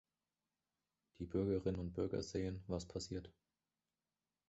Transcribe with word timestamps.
Die 1.19 1.27
Bürgerinnen 1.27 1.79
und 1.79 1.93
Bürger 1.93 2.23
sehen, 2.23 2.63
was 2.65 2.87
passiert. 2.87 3.29